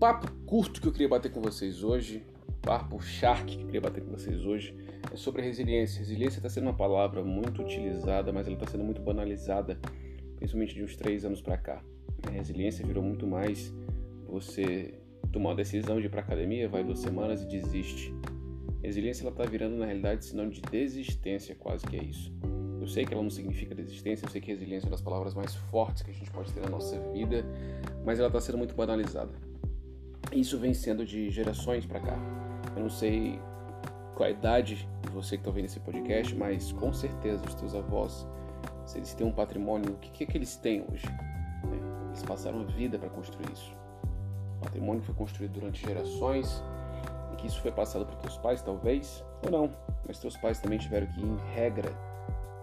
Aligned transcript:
papo 0.00 0.32
curto 0.46 0.80
que 0.80 0.88
eu 0.88 0.92
queria 0.92 1.10
bater 1.10 1.30
com 1.30 1.42
vocês 1.42 1.84
hoje, 1.84 2.24
papo 2.62 2.98
shark 3.02 3.54
que 3.54 3.62
eu 3.62 3.66
queria 3.66 3.82
bater 3.82 4.02
com 4.02 4.10
vocês 4.10 4.46
hoje, 4.46 4.74
é 5.12 5.14
sobre 5.14 5.42
a 5.42 5.44
resiliência. 5.44 5.98
Resiliência 5.98 6.38
está 6.38 6.48
sendo 6.48 6.64
uma 6.64 6.74
palavra 6.74 7.22
muito 7.22 7.60
utilizada, 7.60 8.32
mas 8.32 8.46
ela 8.46 8.56
está 8.56 8.66
sendo 8.66 8.82
muito 8.82 9.02
banalizada, 9.02 9.78
principalmente 10.36 10.74
de 10.74 10.82
uns 10.82 10.96
três 10.96 11.26
anos 11.26 11.42
para 11.42 11.58
cá. 11.58 11.84
A 12.26 12.30
resiliência 12.30 12.84
virou 12.84 13.04
muito 13.04 13.26
mais 13.26 13.74
você 14.26 14.94
tomar 15.30 15.50
uma 15.50 15.54
decisão 15.54 16.00
de 16.00 16.06
ir 16.06 16.08
para 16.08 16.22
academia, 16.22 16.66
vai 16.66 16.82
duas 16.82 17.00
semanas 17.00 17.42
e 17.42 17.46
desiste. 17.46 18.14
Resiliência 18.82 19.22
ela 19.24 19.32
está 19.32 19.44
virando 19.44 19.76
na 19.76 19.84
realidade 19.84 20.24
sinônimo 20.24 20.54
de 20.54 20.62
desistência, 20.62 21.54
quase 21.54 21.86
que 21.86 21.98
é 21.98 22.02
isso. 22.02 22.32
Eu 22.80 22.86
sei 22.86 23.04
que 23.04 23.12
ela 23.12 23.22
não 23.22 23.28
significa 23.28 23.74
desistência, 23.74 24.24
eu 24.24 24.30
sei 24.30 24.40
que 24.40 24.50
resiliência 24.50 24.86
é 24.86 24.88
uma 24.88 24.92
das 24.92 25.02
palavras 25.02 25.34
mais 25.34 25.54
fortes 25.54 26.02
que 26.02 26.10
a 26.10 26.14
gente 26.14 26.30
pode 26.30 26.50
ter 26.54 26.60
na 26.60 26.70
nossa 26.70 26.98
vida, 27.12 27.44
mas 28.02 28.18
ela 28.18 28.28
está 28.28 28.40
sendo 28.40 28.56
muito 28.56 28.74
banalizada. 28.74 29.49
Isso 30.32 30.58
vem 30.58 30.72
sendo 30.72 31.04
de 31.04 31.28
gerações 31.30 31.84
para 31.84 32.00
cá. 32.00 32.16
Eu 32.76 32.82
não 32.82 32.90
sei 32.90 33.40
qual 34.14 34.28
a 34.28 34.30
idade 34.30 34.88
de 35.02 35.10
você 35.10 35.30
que 35.30 35.40
está 35.40 35.50
ouvindo 35.50 35.64
esse 35.64 35.80
podcast, 35.80 36.34
mas 36.36 36.70
com 36.72 36.92
certeza 36.92 37.44
os 37.44 37.54
teus 37.54 37.74
avós, 37.74 38.26
se 38.86 38.98
eles 38.98 39.12
têm 39.12 39.26
um 39.26 39.32
patrimônio, 39.32 39.92
o 39.92 39.96
que, 39.96 40.22
é 40.22 40.26
que 40.26 40.38
eles 40.38 40.56
têm 40.56 40.84
hoje? 40.90 41.06
Né? 41.06 41.78
Eles 42.08 42.22
passaram 42.22 42.60
a 42.60 42.64
vida 42.64 42.98
para 42.98 43.08
construir 43.08 43.50
isso. 43.52 43.74
O 44.58 44.64
patrimônio 44.64 45.02
foi 45.02 45.14
construído 45.14 45.52
durante 45.52 45.84
gerações 45.84 46.62
e 47.32 47.36
que 47.36 47.46
isso 47.48 47.60
foi 47.60 47.72
passado 47.72 48.06
para 48.06 48.16
teus 48.16 48.36
pais, 48.36 48.62
talvez, 48.62 49.24
ou 49.44 49.50
não. 49.50 49.70
Mas 50.06 50.20
teus 50.20 50.36
pais 50.36 50.60
também 50.60 50.78
tiveram 50.78 51.06
que, 51.08 51.20
em 51.20 51.36
regra, 51.54 51.92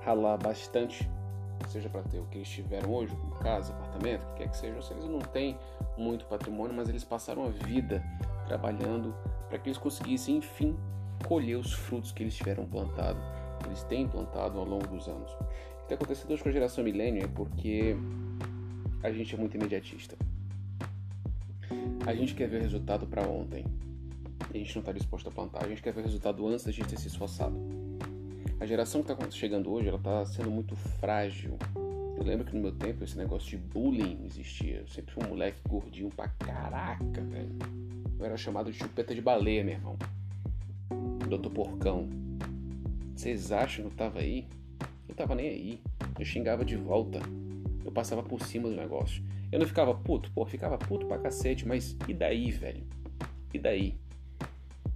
ralar 0.02 0.38
bastante, 0.38 1.10
seja 1.68 1.90
para 1.90 2.02
ter 2.04 2.20
o 2.20 2.26
que 2.26 2.38
eles 2.38 2.50
tiveram 2.50 2.94
hoje, 2.94 3.16
como 3.16 3.36
casa, 3.36 3.74
apartamento, 3.74 4.24
o 4.24 4.34
que 4.34 4.44
quer 4.44 4.50
que 4.50 4.58
seja. 4.58 4.76
Ou 4.76 4.82
seja, 4.82 5.00
eles 5.00 5.10
não 5.10 5.20
têm 5.20 5.58
muito 5.98 6.26
patrimônio, 6.26 6.76
mas 6.76 6.90
eles 6.90 7.04
passaram 7.04 7.46
a 7.46 7.50
vida 7.50 8.04
trabalhando 8.46 9.14
para 9.50 9.58
que 9.58 9.70
eles 9.70 9.78
conseguissem, 9.78 10.38
enfim, 10.38 10.78
colher 11.28 11.56
os 11.56 11.74
frutos 11.74 12.12
que 12.12 12.24
eles 12.24 12.36
tiveram 12.36 12.66
plantado, 12.66 13.20
que 13.60 13.68
eles 13.68 13.84
têm 13.84 14.08
plantado 14.08 14.60
ao 14.60 14.66
longo 14.66 14.88
dos 14.88 15.08
anos. 15.08 15.32
O 15.32 15.38
que 15.88 15.94
está 15.94 15.96
acontecendo 15.96 16.32
hoje 16.32 16.44
com 16.44 16.50
a 16.50 16.52
geração 16.52 16.84
milênio 16.84 17.24
é 17.24 17.28
porque 17.28 17.96
a 19.04 19.12
gente 19.12 19.36
é 19.36 19.38
muito 19.38 19.56
imediatista. 19.56 20.18
A 22.06 22.14
gente 22.14 22.36
quer 22.36 22.48
ver 22.48 22.62
resultado 22.62 23.06
para 23.06 23.22
ontem. 23.28 23.66
E 24.54 24.58
a 24.58 24.60
gente 24.60 24.76
não 24.76 24.82
está 24.82 24.92
disposto 24.92 25.28
a 25.28 25.32
plantar. 25.32 25.66
A 25.66 25.68
gente 25.68 25.82
quer 25.82 25.94
ver 25.94 26.04
resultado 26.04 26.48
antes 26.48 26.66
da 26.66 26.72
gente 26.72 26.88
ter 26.88 26.98
se 26.98 27.08
esforçado. 27.08 27.58
A 28.60 28.66
geração 28.66 29.04
que 29.04 29.12
está 29.12 29.30
chegando 29.30 29.72
hoje, 29.72 29.88
ela 29.88 29.98
está 29.98 30.26
sendo 30.26 30.50
muito 30.50 30.76
frágil. 30.76 31.58
Eu 32.18 32.24
lembro 32.24 32.44
que 32.44 32.56
no 32.56 32.62
meu 32.62 32.72
tempo 32.72 33.04
esse 33.04 33.16
negócio 33.16 33.48
de 33.52 33.58
bullying 33.58 34.26
existia. 34.26 34.78
Eu 34.78 34.88
sempre 34.88 35.14
fui 35.14 35.24
um 35.24 35.30
moleque 35.30 35.60
gordinho 35.70 36.10
pra 36.10 36.28
caraca, 36.28 37.22
velho. 37.22 37.56
Eu 38.18 38.26
era 38.26 38.36
chamado 38.36 38.72
de 38.72 38.78
chupeta 38.80 39.14
de 39.14 39.22
baleia, 39.22 39.64
meu 39.64 39.76
irmão. 39.76 39.96
Doutor 41.30 41.52
Porcão. 41.52 42.10
Vocês 43.16 43.52
acham 43.52 43.86
que 43.86 43.92
eu 43.92 43.96
tava 43.96 44.20
aí? 44.20 44.48
Eu 45.08 45.14
tava 45.14 45.36
nem 45.36 45.50
aí. 45.50 45.82
Eu 46.18 46.26
xingava 46.26 46.66
de 46.66 46.76
volta. 46.76 47.20
Eu 47.86 47.92
passava 47.92 48.24
por 48.24 48.42
cima 48.42 48.68
do 48.68 48.76
negócio. 48.76 49.24
Eu 49.52 49.60
não 49.60 49.68
ficava 49.68 49.94
puto, 49.94 50.32
pô, 50.32 50.44
ficava 50.48 50.80
puto 50.80 51.06
pra 51.06 51.20
cacete, 51.20 51.68
mas 51.68 51.96
e 52.08 52.14
daí, 52.14 52.50
velho? 52.50 52.84
E 53.54 53.60
daí? 53.60 53.96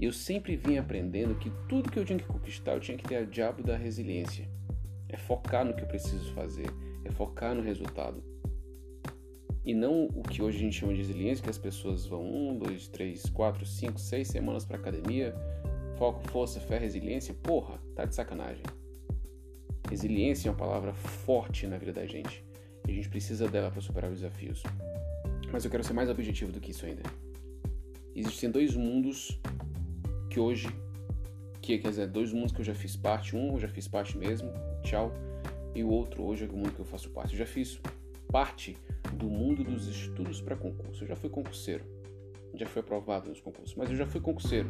Eu 0.02 0.12
sempre 0.12 0.56
vim 0.56 0.80
aprendendo 0.80 1.36
que 1.36 1.52
tudo 1.70 1.92
que 1.92 2.00
eu 2.00 2.04
tinha 2.04 2.18
que 2.18 2.26
conquistar, 2.26 2.74
eu 2.74 2.80
tinha 2.80 2.98
que 2.98 3.08
ter 3.08 3.18
a 3.18 3.24
diabo 3.24 3.62
da 3.62 3.78
resiliência. 3.78 4.50
É 5.08 5.16
focar 5.16 5.64
no 5.64 5.76
que 5.76 5.84
eu 5.84 5.88
preciso 5.88 6.34
fazer, 6.34 6.66
é 7.06 7.12
focar 7.12 7.54
no 7.54 7.62
resultado. 7.62 8.24
E 9.64 9.76
não 9.76 10.06
o 10.06 10.24
que 10.24 10.42
hoje 10.42 10.58
a 10.58 10.62
gente 10.62 10.80
chama 10.80 10.94
de 10.94 11.02
resiliência, 11.02 11.44
que 11.44 11.52
as 11.52 11.58
pessoas 11.60 12.04
vão 12.08 12.24
um, 12.24 12.58
dois, 12.58 12.88
três, 12.88 13.30
quatro, 13.30 13.64
cinco, 13.64 14.00
seis 14.00 14.28
semanas 14.28 14.66
para 14.66 14.78
academia, 14.78 15.36
foco, 16.00 16.28
força, 16.32 16.60
fé, 16.60 16.80
resiliência. 16.80 17.36
Porra, 17.36 17.80
tá 17.96 18.04
de 18.04 18.16
sacanagem. 18.16 18.64
Resiliência 19.88 20.50
é 20.50 20.52
uma 20.52 20.58
palavra 20.58 20.96
forte 20.96 21.68
na 21.68 21.78
vida 21.78 21.94
da 21.94 22.08
gente. 22.08 22.44
E 22.88 22.92
a 22.92 22.96
gente 22.96 23.08
precisa 23.08 23.48
dela 23.48 23.70
para 23.70 23.82
superar 23.82 24.10
os 24.10 24.22
desafios. 24.22 24.64
Mas 25.52 25.64
eu 25.64 25.70
quero 25.70 25.84
ser 25.84 25.94
mais 25.94 26.10
objetivo 26.10 26.52
do 26.52 26.60
que 26.60 26.72
isso 26.72 26.88
ainda. 26.88 27.04
Existem 28.16 28.50
dois 28.50 28.76
mundos 28.76 29.40
que 30.32 30.40
hoje, 30.40 30.70
que 31.62 31.78
quer 31.78 31.90
dizer, 31.90 32.08
dois 32.08 32.32
mundos 32.32 32.54
que 32.54 32.62
eu 32.62 32.66
já 32.66 32.74
fiz 32.74 32.96
parte. 32.96 33.36
Um 33.36 33.54
eu 33.54 33.60
já 33.60 33.68
fiz 33.68 33.88
parte 33.88 34.18
mesmo, 34.18 34.50
tchau. 34.82 35.14
E 35.76 35.84
o 35.84 35.90
outro 35.90 36.24
hoje 36.24 36.46
é 36.46 36.48
o 36.48 36.56
mundo 36.56 36.72
que 36.72 36.80
eu 36.80 36.86
faço 36.86 37.10
parte. 37.10 37.34
Eu 37.34 37.40
já 37.40 37.46
fiz 37.46 37.80
parte 38.32 38.78
do 39.14 39.30
mundo 39.30 39.64
dos 39.64 39.88
estudos 39.88 40.42
para 40.42 40.56
concurso. 40.56 41.04
Eu 41.04 41.08
já 41.08 41.16
fui 41.16 41.30
concurseiro. 41.30 41.84
Já 42.56 42.66
fui 42.66 42.80
aprovado 42.82 43.30
nos 43.30 43.40
concursos, 43.40 43.76
mas 43.76 43.90
eu 43.90 43.96
já 43.96 44.06
fui 44.06 44.20
concurseiro. 44.20 44.70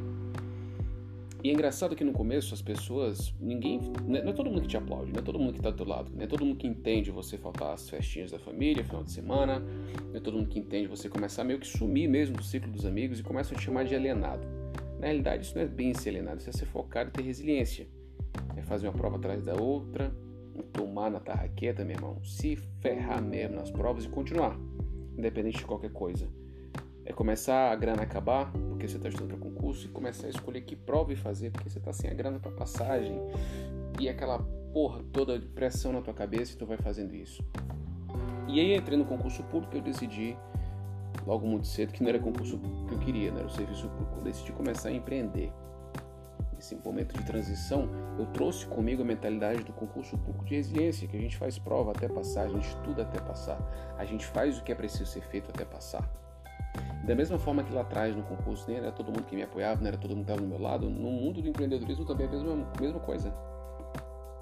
E 1.44 1.50
é 1.50 1.54
engraçado 1.54 1.96
que 1.96 2.04
no 2.04 2.14
começo 2.14 2.54
as 2.54 2.62
pessoas, 2.62 3.34
ninguém, 3.40 3.80
não 4.08 4.18
é 4.18 4.34
todo 4.34 4.48
mundo 4.48 4.62
que 4.62 4.68
te 4.68 4.78
aplaude, 4.78 5.12
não 5.12 5.20
é 5.20 5.24
todo 5.24 5.40
mundo 5.40 5.54
que 5.54 5.60
está 5.60 5.72
do 5.72 5.78
teu 5.78 5.88
lado, 5.88 6.12
não 6.16 6.24
é 6.24 6.28
todo 6.28 6.46
mundo 6.46 6.58
que 6.58 6.68
entende 6.68 7.10
você 7.10 7.36
faltar 7.36 7.74
às 7.74 7.90
festinhas 7.90 8.30
da 8.30 8.38
família, 8.38 8.84
final 8.84 9.04
de 9.04 9.12
semana, 9.12 9.60
não 9.60 10.16
é 10.16 10.20
todo 10.20 10.38
mundo 10.38 10.50
que 10.50 10.60
entende 10.60 10.88
você 10.88 11.10
começar 11.10 11.44
meio 11.44 11.60
que 11.60 11.66
sumir 11.66 12.08
mesmo 12.08 12.38
do 12.38 12.44
ciclo 12.44 12.72
dos 12.72 12.86
amigos 12.86 13.20
e 13.20 13.24
começa 13.24 13.56
a 13.56 13.58
te 13.58 13.64
chamar 13.64 13.86
de 13.86 13.96
alienado. 13.96 14.61
Na 15.02 15.08
realidade, 15.08 15.46
isso 15.46 15.56
não 15.56 15.64
é 15.64 15.68
bem 15.68 15.96
ser 15.96 16.10
alienado, 16.10 16.42
isso 16.42 16.50
é 16.52 16.54
ser 16.54 16.68
focado 16.68 17.10
e 17.10 17.12
ter 17.12 17.24
resiliência. 17.24 17.88
É 18.56 18.62
fazer 18.62 18.88
uma 18.88 18.94
prova 18.94 19.16
atrás 19.16 19.44
da 19.44 19.60
outra, 19.60 20.16
tomar 20.72 21.10
na 21.10 21.20
tarraqueta, 21.20 21.84
meu 21.84 21.96
irmão, 21.96 22.24
se 22.24 22.56
ferrar 22.56 23.20
mesmo 23.20 23.56
nas 23.56 23.72
provas 23.72 24.06
e 24.06 24.10
continuar, 24.10 24.56
independente 25.18 25.58
de 25.58 25.66
qualquer 25.66 25.92
coisa. 25.92 26.30
É 27.04 27.12
começar 27.12 27.72
a 27.72 27.76
grana 27.76 28.04
acabar, 28.04 28.52
porque 28.52 28.88
você 28.88 28.98
está 28.98 29.10
estudando 29.10 29.40
para 29.40 29.50
concurso, 29.50 29.88
e 29.88 29.90
começar 29.90 30.28
a 30.28 30.30
escolher 30.30 30.62
que 30.62 30.76
prova 30.76 31.12
e 31.12 31.16
fazer, 31.16 31.50
porque 31.50 31.68
você 31.68 31.80
está 31.80 31.92
sem 31.92 32.08
a 32.12 32.14
grana 32.14 32.40
para 32.40 32.52
passagem, 32.52 33.20
e 34.00 34.08
aquela 34.08 34.38
porra 34.72 35.02
toda 35.12 35.40
de 35.40 35.48
pressão 35.48 35.92
na 35.92 36.02
tua 36.02 36.14
cabeça, 36.14 36.54
e 36.54 36.58
tu 36.58 36.66
vai 36.68 36.78
fazendo 36.78 37.16
isso. 37.16 37.44
E 38.48 38.60
aí 38.60 38.76
entrei 38.76 39.00
no 39.00 39.06
concurso 39.06 39.42
público, 39.46 39.76
eu 39.76 39.82
decidi 39.82 40.38
logo 41.26 41.46
muito 41.48 41.68
cedo 41.68 41.94
que 41.94 42.02
não 42.02 42.10
era 42.10 42.20
concurso 42.20 42.60
que 42.88 42.94
eu 42.94 43.00
queria, 43.00 43.32
não 43.32 43.40
era 43.40 43.48
o 43.48 43.52
serviço 43.52 43.88
público. 43.90 44.18
Eu 44.18 44.24
decidi 44.24 44.52
começar 44.52 44.90
a 44.90 44.92
empreender. 44.92 45.52
Nesse 46.54 46.76
momento 46.76 47.18
de 47.18 47.26
transição, 47.26 47.90
eu 48.20 48.28
trouxe 48.28 48.68
comigo 48.68 49.02
a 49.02 49.06
mentalidade 49.06 49.64
do 49.64 49.74
concurso 49.74 50.18
público 50.18 50.46
de 50.46 50.56
resiliência, 50.56 51.08
que 51.08 51.18
a 51.18 51.20
gente 51.20 51.36
faz 51.36 51.58
prova 51.58 51.92
até 51.92 52.08
passar, 52.08 52.44
a 52.44 52.50
gente 52.50 52.68
estuda 52.68 53.02
até 53.02 53.20
passar, 53.20 53.60
a 53.98 54.06
gente 54.06 54.26
faz 54.28 54.60
o 54.60 54.64
que 54.64 54.72
é 54.72 54.76
preciso 54.76 55.08
ser 55.08 55.22
feito 55.22 55.50
até 55.50 55.66
passar. 55.66 56.08
Da 57.06 57.16
mesma 57.16 57.40
forma 57.40 57.64
que 57.64 57.74
lá 57.74 57.82
atrás 57.82 58.16
no 58.16 58.22
concurso 58.24 58.66
nem 58.68 58.78
era 58.78 58.92
todo 58.92 59.08
mundo 59.08 59.24
que 59.24 59.36
me 59.36 59.42
apoiava, 59.42 59.82
não 59.82 59.88
era 59.88 59.98
todo 59.98 60.16
mundo 60.16 60.26
que 60.26 60.32
estava 60.32 60.42
do 60.42 60.48
meu 60.48 60.62
lado, 60.62 60.88
no 60.88 61.12
mundo 61.12 61.42
do 61.42 61.50
empreendedorismo 61.50 62.06
também 62.06 62.28
é 62.28 62.30
a 62.30 62.32
mesma, 62.32 62.68
mesma 62.80 63.00
coisa. 63.00 63.34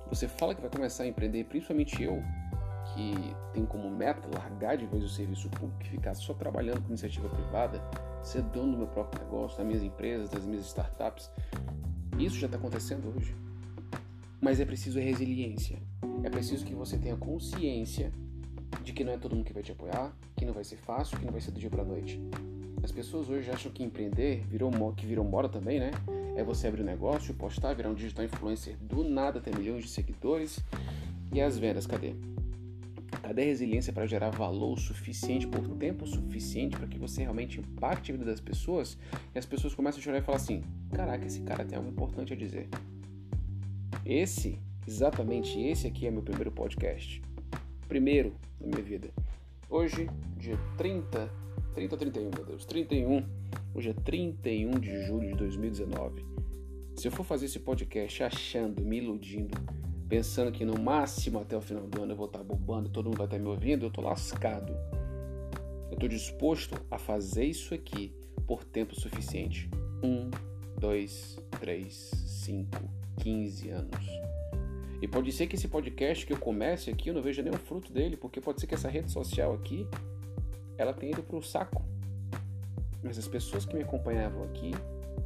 Você 0.10 0.28
fala 0.28 0.54
que 0.54 0.62
vai 0.62 0.70
começar 0.70 1.04
a 1.04 1.08
empreender, 1.08 1.46
principalmente 1.46 2.04
eu, 2.04 2.22
que 3.00 3.36
tem 3.54 3.66
como 3.66 3.90
meta 3.90 4.28
largar 4.36 4.76
de 4.76 4.86
vez 4.86 5.04
o 5.04 5.10
serviço 5.10 5.50
público 5.50 5.82
e 5.84 5.86
ficar 5.86 6.14
só 6.16 6.34
trabalhando 6.34 6.82
com 6.82 6.90
iniciativa 6.90 7.30
privada, 7.30 7.82
ser 8.22 8.42
dono 8.42 8.74
do 8.74 8.78
meu 8.80 8.88
próprio 8.88 9.24
negócio, 9.24 9.58
das 9.58 9.66
minhas 9.66 9.84
empresas, 9.84 10.30
das 10.30 10.46
minhas 10.46 10.66
startups, 10.66 11.32
isso 12.18 12.36
já 12.38 12.48
está 12.48 12.58
acontecendo 12.58 13.14
hoje. 13.16 13.34
Mas 14.42 14.60
é 14.60 14.66
preciso 14.66 15.00
resiliência. 15.00 15.80
É 16.24 16.30
preciso 16.30 16.66
que 16.66 16.76
você 16.76 16.98
tenha 16.98 17.16
consciência 17.16 18.12
de 18.84 18.92
que 18.92 19.04
não 19.04 19.14
é 19.14 19.18
todo 19.18 19.36
mundo 19.36 19.46
que 19.46 19.54
vai 19.54 19.64
te 19.64 19.72
apoiar, 19.72 20.12
que 20.36 20.46
não 20.46 20.54
vai 20.54 20.64
ser 20.64 20.76
fácil, 20.76 21.18
que 21.18 21.26
não 21.26 21.32
vai 21.32 21.42
ser 21.42 21.52
do 21.52 21.60
dia 21.60 21.70
para 21.70 21.84
noite. 21.84 22.22
As 22.84 22.92
pessoas 22.92 23.30
hoje 23.30 23.50
acham 23.50 23.72
que 23.72 23.84
empreender 23.84 24.44
virou 24.50 24.72
que 24.94 25.06
virou 25.06 25.24
moda 25.24 25.48
também, 25.48 25.80
né? 25.80 25.92
É 26.36 26.44
você 26.44 26.68
abrir 26.68 26.82
um 26.82 26.86
negócio, 26.86 27.34
postar, 27.34 27.74
virar 27.74 27.90
um 27.90 27.94
digital 27.94 28.26
influencer 28.26 28.78
do 28.82 29.04
nada, 29.04 29.42
ter 29.42 29.56
milhões 29.56 29.84
de 29.84 29.90
seguidores. 29.90 30.60
E 31.32 31.42
as 31.42 31.58
vendas, 31.58 31.86
cadê? 31.86 32.16
Cadê 33.30 33.44
a 33.44 33.46
resiliência 33.46 33.94
para 33.94 34.08
gerar 34.08 34.32
valor 34.32 34.80
suficiente 34.80 35.46
por 35.46 35.62
tempo 35.76 36.08
suficiente 36.08 36.76
para 36.76 36.88
que 36.88 36.98
você 36.98 37.22
realmente 37.22 37.60
impacte 37.60 38.12
a 38.12 38.16
vida 38.16 38.26
das 38.26 38.40
pessoas 38.40 38.98
e 39.36 39.38
as 39.38 39.46
pessoas 39.46 39.76
começam 39.76 40.00
a 40.00 40.04
chorar 40.04 40.18
e 40.18 40.22
falar 40.24 40.38
assim: 40.38 40.64
caraca, 40.92 41.28
esse 41.28 41.42
cara 41.42 41.64
tem 41.64 41.78
algo 41.78 41.92
importante 41.92 42.34
a 42.34 42.36
dizer. 42.36 42.68
Esse, 44.04 44.58
exatamente 44.88 45.62
esse 45.62 45.86
aqui 45.86 46.08
é 46.08 46.12
meu 46.12 46.24
primeiro 46.24 46.52
podcast. 46.52 47.22
Primeiro 47.88 48.34
na 48.60 48.66
minha 48.66 48.82
vida. 48.82 49.12
Hoje, 49.70 50.10
dia 50.36 50.58
30, 50.76 51.32
30 51.76 51.94
ou 51.94 52.00
31, 52.00 52.32
meu 52.34 52.46
Deus, 52.46 52.66
31. 52.66 53.24
Hoje 53.76 53.92
é 53.92 53.94
31 53.94 54.72
de 54.80 55.06
julho 55.06 55.28
de 55.28 55.36
2019. 55.36 56.26
Se 56.96 57.08
eu 57.08 57.12
for 57.12 57.24
fazer 57.24 57.46
esse 57.46 57.60
podcast 57.60 58.24
achando, 58.24 58.84
me 58.84 58.98
iludindo, 58.98 59.56
pensando 60.10 60.52
que 60.52 60.66
no 60.66 60.78
máximo 60.78 61.40
até 61.40 61.56
o 61.56 61.62
final 61.62 61.86
do 61.86 62.02
ano 62.02 62.14
eu 62.14 62.18
vou 62.18 62.26
estar 62.26 62.44
bombando, 62.44 62.90
todo 62.90 63.06
mundo 63.06 63.18
vai 63.18 63.28
estar 63.28 63.38
me 63.38 63.48
ouvindo, 63.48 63.86
eu 63.86 63.92
tô 63.92 64.02
lascado. 64.02 64.76
Eu 65.92 65.98
tô 65.98 66.08
disposto 66.08 66.76
a 66.90 66.98
fazer 66.98 67.46
isso 67.46 67.76
aqui 67.76 68.12
por 68.48 68.64
tempo 68.64 69.00
suficiente. 69.00 69.70
Um, 70.04 70.32
dois, 70.80 71.40
três, 71.60 72.12
cinco, 72.26 72.78
quinze 73.18 73.70
anos. 73.70 74.06
E 75.00 75.08
pode 75.08 75.32
ser 75.32 75.46
que 75.46 75.56
esse 75.56 75.68
podcast 75.68 76.26
que 76.26 76.34
eu 76.34 76.40
comece 76.40 76.90
aqui 76.90 77.10
eu 77.10 77.14
não 77.14 77.22
veja 77.22 77.44
nenhum 77.44 77.58
fruto 77.58 77.94
dele, 77.94 78.18
porque 78.18 78.42
pode 78.42 78.60
ser 78.60 78.68
que 78.68 78.74
essa 78.74 78.90
rede 78.90 79.12
social 79.12 79.54
aqui 79.54 79.88
ela 80.78 80.94
tenha 80.94 81.12
ido 81.12 81.22
pro 81.22 81.42
saco. 81.42 81.86
Mas 83.04 83.18
as 83.18 83.28
pessoas 83.28 83.64
que 83.64 83.76
me 83.76 83.84
acompanhavam 83.84 84.44
aqui, 84.44 84.72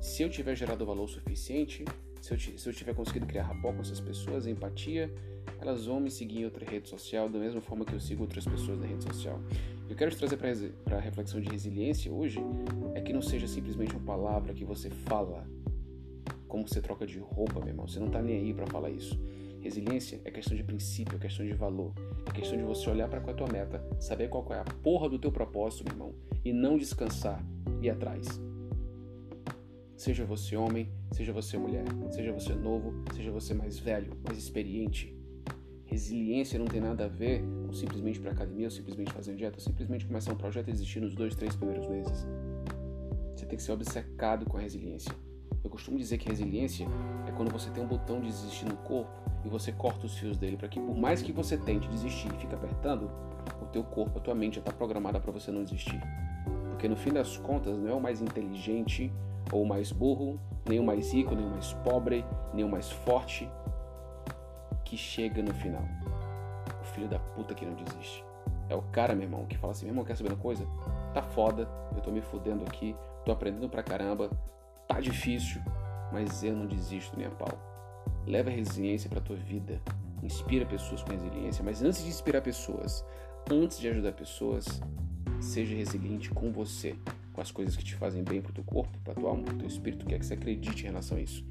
se 0.02 0.22
eu 0.22 0.30
tiver 0.30 0.56
gerado 0.56 0.86
valor 0.86 1.08
suficiente, 1.08 1.86
se 2.24 2.34
eu, 2.34 2.40
se 2.40 2.70
eu 2.70 2.74
tiver 2.74 2.96
conseguido 2.96 3.26
criar 3.26 3.44
rapport 3.44 3.76
com 3.76 3.82
essas 3.82 4.00
pessoas, 4.00 4.48
empatia, 4.48 5.14
elas 5.60 5.88
vão 5.88 6.00
me 6.00 6.10
seguir 6.10 6.40
em 6.40 6.46
outra 6.46 6.66
rede 6.66 6.88
social 6.88 7.28
da 7.28 7.38
mesma 7.38 7.60
forma 7.60 7.84
que 7.84 7.92
eu 7.92 8.00
sigo 8.00 8.24
outras 8.24 8.46
pessoas 8.46 8.80
na 8.80 8.86
rede 8.86 9.04
social. 9.04 9.42
Eu 9.90 9.96
quero 9.98 10.10
te 10.10 10.16
trazer 10.16 10.38
para 10.86 10.96
a 10.96 11.02
reflexão 11.02 11.42
de 11.42 11.50
resiliência 11.50 12.10
hoje 12.10 12.40
é 12.96 13.02
que 13.02 13.12
não 13.12 13.22
seja 13.22 13.46
simplesmente 13.46 13.94
uma 13.94 14.06
palavra 14.06 14.54
que 14.54 14.64
você 14.64 14.90
fala, 14.90 15.46
como 16.48 16.66
você 16.66 16.80
troca 16.80 17.06
de 17.06 17.20
roupa, 17.20 17.60
meu 17.60 17.68
irmão. 17.68 17.86
Você 17.90 18.00
não 18.00 18.08
está 18.08 18.22
nem 18.22 18.38
aí 18.38 18.54
para 18.54 18.68
falar 18.68 18.90
isso. 18.90 19.20
Resiliência 19.60 20.22
é 20.24 20.32
questão 20.32 20.56
de 20.56 20.64
princípio, 20.64 21.18
é 21.18 21.20
questão 21.20 21.46
de 21.46 21.54
valor, 21.54 21.94
é 22.26 22.32
questão 22.32 22.58
de 22.58 22.64
você 22.64 22.90
olhar 22.90 23.10
para 23.10 23.20
a 23.20 23.34
tua 23.34 23.48
meta, 23.52 23.86
saber 24.00 24.30
qual 24.30 24.48
é 24.52 24.60
a 24.60 24.64
porra 24.64 25.10
do 25.10 25.20
teu 25.20 25.32
propósito, 25.32 25.84
meu 25.84 25.94
irmão, 25.94 26.16
e 26.46 26.54
não 26.54 26.78
descansar 26.78 27.44
e 27.82 27.90
atrás. 27.90 28.40
Seja 30.04 30.26
você 30.26 30.58
homem, 30.58 30.90
seja 31.14 31.32
você 31.32 31.58
mulher, 31.58 31.86
seja 32.12 32.34
você 32.34 32.54
novo, 32.54 32.94
seja 33.16 33.32
você 33.32 33.54
mais 33.54 33.80
velho, 33.80 34.18
mais 34.22 34.38
experiente, 34.38 35.18
Resiliência 35.86 36.60
não 36.60 36.66
tem 36.66 36.82
nada 36.82 37.06
a 37.06 37.08
ver 37.08 37.42
com 37.66 37.72
simplesmente 37.72 38.20
para 38.20 38.32
academia, 38.32 38.68
ou 38.68 38.72
simplesmente 38.72 39.14
fazer 39.14 39.34
dieta, 39.34 39.56
ou 39.56 39.62
simplesmente 39.62 40.06
começar 40.06 40.34
um 40.34 40.36
projeto 40.36 40.68
e 40.68 40.72
existir 40.72 41.00
nos 41.00 41.16
dois, 41.16 41.36
três 41.36 41.56
primeiros 41.56 41.88
meses. 41.88 42.28
Você 43.34 43.46
tem 43.46 43.56
que 43.56 43.64
ser 43.64 43.72
obcecado 43.72 44.46
com 44.46 44.58
a 44.58 44.60
resiliência. 44.60 45.16
Eu 45.64 45.70
costumo 45.70 45.98
dizer 45.98 46.18
que 46.18 46.28
resiliência 46.28 46.86
é 47.26 47.32
quando 47.32 47.50
você 47.50 47.70
tem 47.70 47.82
um 47.82 47.88
botão 47.88 48.20
de 48.20 48.28
desistir 48.28 48.66
no 48.66 48.76
corpo 48.76 49.10
e 49.46 49.48
você 49.48 49.72
corta 49.72 50.06
os 50.06 50.18
fios 50.18 50.36
dele 50.36 50.58
para 50.58 50.68
que 50.68 50.82
por 50.82 50.98
mais 50.98 51.22
que 51.22 51.32
você 51.32 51.56
tente 51.56 51.88
desistir 51.88 52.28
e 52.28 52.40
fique 52.42 52.54
apertando, 52.54 53.10
o 53.62 53.66
teu 53.68 53.86
corpo, 53.86 54.20
a 54.20 54.22
tua 54.22 54.36
mente 54.36 54.56
já 54.56 54.60
está 54.60 54.74
programada 54.74 55.18
para 55.18 55.32
você 55.32 55.50
não 55.50 55.64
desistir. 55.64 56.02
Porque 56.72 56.90
no 56.90 56.98
fim 56.98 57.14
das 57.14 57.38
contas 57.38 57.78
não 57.78 57.88
é 57.88 57.94
o 57.94 58.02
mais 58.02 58.22
inteligente 58.22 59.10
ou 59.52 59.64
o 59.64 59.68
mais 59.68 59.92
burro, 59.92 60.40
nem 60.68 60.80
o 60.80 60.84
mais 60.84 61.14
rico, 61.14 61.36
nem 61.36 61.46
o 61.46 61.50
mais 61.50 61.74
pobre, 61.74 62.26
nem 62.54 62.64
o 62.64 62.70
mais 62.70 62.92
forte, 62.92 63.50
que 64.86 64.98
chega 64.98 65.42
no 65.42 65.54
final. 65.54 65.84
O 66.82 66.86
filho 66.86 67.08
da 67.08 67.20
puta 67.20 67.54
que 67.54 67.66
não 67.66 67.74
desiste. 67.74 68.24
É 68.70 68.76
o 68.76 68.82
cara, 68.82 69.14
meu 69.14 69.24
irmão, 69.24 69.46
que 69.46 69.58
fala 69.58 69.72
assim: 69.72 69.86
meu 69.86 69.94
irmão, 69.94 70.06
quer 70.06 70.16
saber 70.16 70.30
uma 70.30 70.38
coisa? 70.38 70.66
Tá 71.14 71.22
foda, 71.22 71.68
eu 71.96 72.02
tô 72.02 72.12
me 72.12 72.22
fudendo 72.22 72.64
aqui, 72.64 72.96
tô 73.26 73.32
aprendendo 73.32 73.70
pra 73.70 73.84
caramba, 73.84 74.30
tá 74.88 75.00
difícil, 75.00 75.62
mas 76.12 76.44
eu 76.44 76.56
não 76.56 76.66
desisto, 76.66 77.18
minha 77.18 77.30
pau. 77.30 77.58
Leva 78.26 78.50
a 78.50 78.54
resiliência 78.54 79.10
pra 79.10 79.22
tua 79.22 79.36
vida. 79.36 79.82
Inspira 80.22 80.66
pessoas 80.66 81.04
com 81.04 81.12
resiliência, 81.12 81.64
mas 81.64 81.84
antes 81.84 82.02
de 82.02 82.10
inspirar 82.10 82.42
pessoas, 82.42 83.06
antes 83.52 83.78
de 83.78 83.90
ajudar 83.90 84.14
pessoas, 84.14 84.82
seja 85.42 85.76
resiliente 85.76 86.30
com 86.30 86.52
você, 86.52 86.96
com 87.34 87.42
as 87.42 87.52
coisas 87.52 87.76
que 87.76 87.84
te 87.84 87.96
fazem 87.96 88.24
bem 88.24 88.42
pro 88.42 88.54
teu 88.54 88.64
corpo, 88.64 88.98
pra 89.04 89.14
tua 89.14 89.30
alma, 89.30 89.44
pro 89.44 89.58
teu 89.58 89.68
espírito, 89.68 90.06
quer 90.06 90.20
que 90.20 90.26
você 90.26 90.36
acredite 90.36 90.84
em 90.84 90.88
relação 90.88 91.18
a 91.18 91.22
isso. 91.22 91.44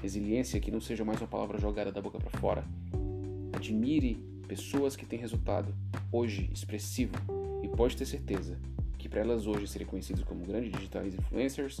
Resiliência 0.00 0.60
que 0.60 0.70
não 0.70 0.80
seja 0.80 1.04
mais 1.04 1.20
uma 1.20 1.26
palavra 1.26 1.58
jogada 1.58 1.90
da 1.90 2.00
boca 2.00 2.18
para 2.18 2.38
fora. 2.38 2.64
Admire 3.52 4.14
pessoas 4.46 4.94
que 4.94 5.06
têm 5.06 5.18
resultado 5.18 5.74
hoje 6.12 6.48
expressivo 6.52 7.14
e 7.62 7.68
pode 7.68 7.96
ter 7.96 8.06
certeza 8.06 8.58
que 8.98 9.08
para 9.08 9.20
elas 9.20 9.46
hoje 9.46 9.66
serem 9.66 9.86
conhecidas 9.86 10.22
como 10.22 10.44
grandes 10.44 10.70
digitais 10.70 11.14
influencers 11.14 11.80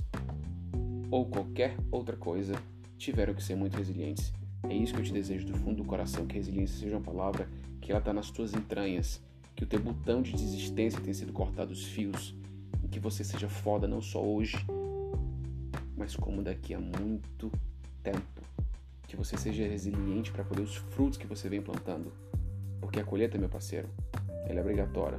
ou 1.10 1.26
qualquer 1.26 1.76
outra 1.90 2.16
coisa, 2.16 2.54
tiveram 2.96 3.34
que 3.34 3.42
ser 3.42 3.56
muito 3.56 3.76
resilientes. 3.76 4.32
É 4.68 4.74
isso 4.74 4.94
que 4.94 5.00
eu 5.00 5.04
te 5.04 5.12
desejo 5.12 5.46
do 5.46 5.56
fundo 5.56 5.82
do 5.82 5.84
coração, 5.84 6.26
que 6.26 6.36
resiliência 6.36 6.78
seja 6.78 6.96
uma 6.96 7.02
palavra 7.02 7.48
que 7.80 7.90
ela 7.90 7.98
está 7.98 8.12
nas 8.12 8.30
tuas 8.30 8.54
entranhas, 8.54 9.22
que 9.56 9.64
o 9.64 9.66
teu 9.66 9.80
botão 9.80 10.22
de 10.22 10.32
desistência 10.32 11.00
tenha 11.00 11.14
sido 11.14 11.32
cortado 11.32 11.72
os 11.72 11.84
fios, 11.84 12.34
que 12.90 12.98
você 12.98 13.22
seja 13.22 13.48
foda 13.48 13.86
não 13.86 14.02
só 14.02 14.22
hoje, 14.22 14.56
mas 15.96 16.16
como 16.16 16.42
daqui 16.42 16.74
a 16.74 16.80
muito 16.80 17.50
tempo. 18.02 18.42
Que 19.06 19.16
você 19.16 19.36
seja 19.36 19.66
resiliente 19.66 20.30
para 20.30 20.44
colher 20.44 20.62
os 20.62 20.76
frutos 20.76 21.18
que 21.18 21.26
você 21.26 21.48
vem 21.48 21.60
plantando. 21.60 22.12
Porque 22.80 23.00
a 23.00 23.04
colheita, 23.04 23.38
meu 23.38 23.48
parceiro, 23.48 23.88
ela 24.46 24.58
é 24.58 24.62
obrigatória. 24.62 25.18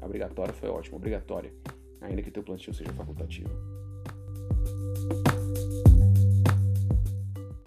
Obrigatória 0.00 0.52
foi 0.52 0.68
ótimo, 0.68 0.96
obrigatória. 0.96 1.52
Ainda 2.00 2.22
que 2.22 2.30
teu 2.30 2.42
plantio 2.42 2.74
seja 2.74 2.92
facultativo. 2.92 3.50